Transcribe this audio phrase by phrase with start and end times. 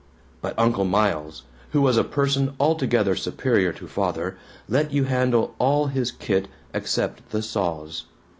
[0.41, 1.43] But Uncle Miles,
[1.73, 4.35] who was a person altogether superior to Father,
[4.67, 8.05] let you handle all his kit except the saws.